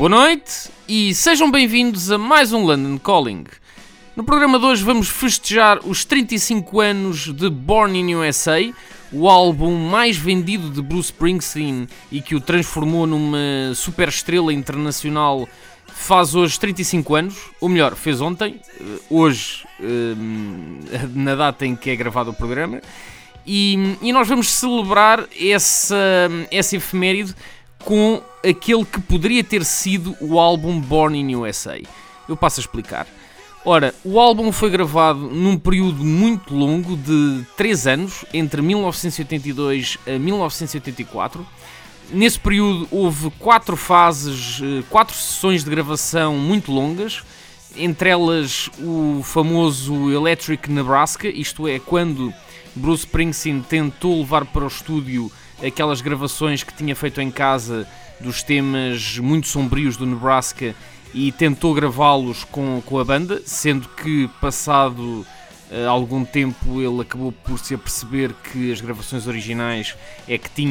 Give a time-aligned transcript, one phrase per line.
[0.00, 3.44] Boa noite e sejam bem-vindos a mais um London Calling.
[4.16, 8.60] No programa de hoje vamos festejar os 35 anos de Born in USA,
[9.12, 15.46] o álbum mais vendido de Bruce Springsteen e que o transformou numa super estrela internacional
[15.86, 20.14] faz hoje 35 anos, ou melhor, fez ontem, eh, hoje, eh,
[21.14, 22.80] na data em que é gravado o programa,
[23.46, 25.96] e, e nós vamos celebrar essa,
[26.50, 27.34] essa efeméride
[27.84, 31.80] com aquele que poderia ter sido o álbum Born in USA.
[32.28, 33.06] Eu passo a explicar.
[33.64, 40.18] Ora, o álbum foi gravado num período muito longo de 3 anos, entre 1982 a
[40.18, 41.46] 1984.
[42.10, 47.22] Nesse período houve quatro fases, eh, quatro sessões de gravação muito longas,
[47.76, 52.32] entre elas o famoso Electric Nebraska, isto é, quando
[52.74, 55.30] Bruce Springsteen tentou levar para o estúdio
[55.64, 57.86] aquelas gravações que tinha feito em casa
[58.20, 60.74] dos temas muito sombrios do Nebraska
[61.14, 65.26] e tentou gravá-los com, com a banda, sendo que passado
[65.70, 69.96] uh, algum tempo ele acabou por se aperceber que as gravações originais
[70.28, 70.68] é que tinham